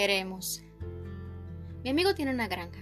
[0.00, 0.62] Veremos.
[1.82, 2.78] Mi amigo tiene una granja.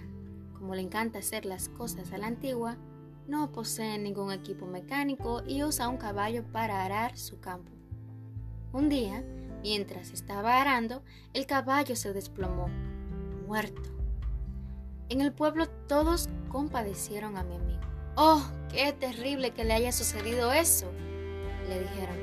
[0.53, 2.77] Como le encanta hacer las cosas a la antigua,
[3.27, 7.72] no posee ningún equipo mecánico y usa un caballo para arar su campo.
[8.71, 9.25] Un día,
[9.63, 11.03] mientras estaba arando,
[11.33, 12.69] el caballo se desplomó,
[13.47, 13.90] muerto.
[15.08, 17.80] En el pueblo todos compadecieron a mi amigo.
[18.15, 20.93] ¡Oh, qué terrible que le haya sucedido eso!
[21.67, 22.19] le dijeron.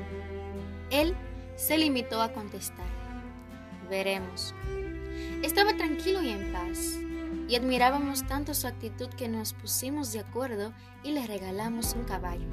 [0.92, 1.16] Él
[1.56, 3.03] se limitó a contestar.
[3.88, 4.54] Veremos.
[5.42, 6.98] Estaba tranquilo y en paz,
[7.48, 12.46] y admirábamos tanto su actitud que nos pusimos de acuerdo y le regalamos un caballo.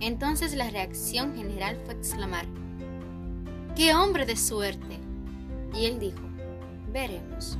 [0.00, 2.46] Entonces la reacción general fue exclamar,
[3.76, 4.98] ¡Qué hombre de suerte!
[5.74, 6.20] Y él dijo,
[6.92, 7.56] veremos.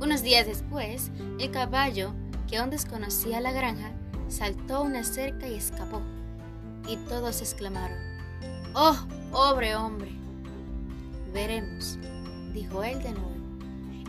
[0.00, 2.12] Unos días después, el caballo,
[2.48, 3.92] que aún desconocía la granja,
[4.28, 6.02] saltó una cerca y escapó.
[6.88, 7.98] Y todos exclamaron,
[8.74, 8.96] ¡Oh,
[9.30, 10.19] pobre hombre!
[11.32, 11.98] Veremos,
[12.52, 13.30] dijo él de nuevo.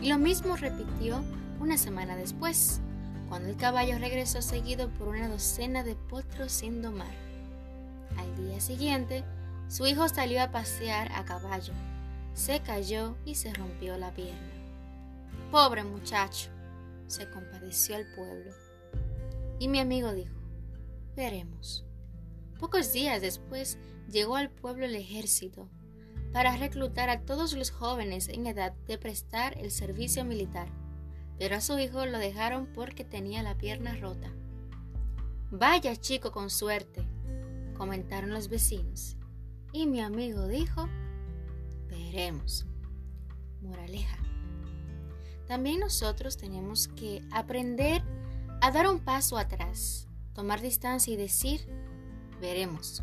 [0.00, 1.22] Y lo mismo repitió
[1.60, 2.80] una semana después,
[3.28, 7.14] cuando el caballo regresó seguido por una docena de potros sin domar.
[8.16, 9.24] Al día siguiente,
[9.68, 11.72] su hijo salió a pasear a caballo,
[12.34, 14.52] se cayó y se rompió la pierna.
[15.52, 16.50] Pobre muchacho,
[17.06, 18.50] se compadeció el pueblo.
[19.60, 20.34] Y mi amigo dijo,
[21.14, 21.84] veremos.
[22.58, 23.78] Pocos días después
[24.10, 25.68] llegó al pueblo el ejército
[26.32, 30.68] para reclutar a todos los jóvenes en edad de prestar el servicio militar,
[31.38, 34.32] pero a su hijo lo dejaron porque tenía la pierna rota.
[35.50, 37.06] Vaya chico con suerte,
[37.76, 39.16] comentaron los vecinos.
[39.72, 40.88] Y mi amigo dijo,
[41.88, 42.66] veremos.
[43.60, 44.18] Moraleja.
[45.46, 48.02] También nosotros tenemos que aprender
[48.60, 51.68] a dar un paso atrás, tomar distancia y decir,
[52.40, 53.02] veremos.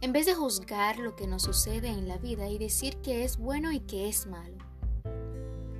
[0.00, 3.38] En vez de juzgar lo que nos sucede en la vida y decir que es
[3.38, 4.58] bueno y que es malo,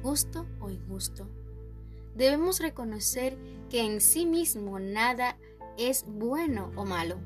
[0.02, 1.28] justo o injusto,
[2.14, 3.36] debemos reconocer
[3.70, 5.36] que en sí mismo nada
[5.76, 7.18] es bueno o malo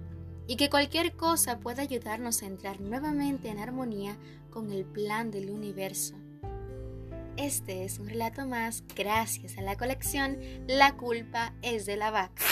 [0.47, 4.17] y que cualquier cosa puede ayudarnos a entrar nuevamente en armonía
[4.51, 6.15] con el plan del universo.
[7.37, 12.43] Este es un relato más gracias a la colección La culpa es de la vaca.